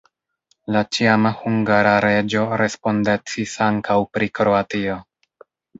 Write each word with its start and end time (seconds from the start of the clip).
La 0.75 0.81
ĉiama 0.97 1.33
hungara 1.41 1.93
reĝo 2.07 2.47
respondecis 2.63 3.55
ankaŭ 3.71 4.03
pri 4.17 4.35
Kroatio. 4.41 5.03